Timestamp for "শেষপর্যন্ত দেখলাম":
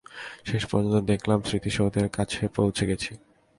0.45-1.39